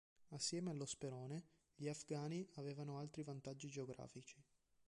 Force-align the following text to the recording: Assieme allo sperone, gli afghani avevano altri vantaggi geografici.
Assieme 0.31 0.71
allo 0.71 0.87
sperone, 0.87 1.45
gli 1.75 1.87
afghani 1.87 2.49
avevano 2.55 2.97
altri 2.97 3.21
vantaggi 3.21 3.69
geografici. 3.69 4.43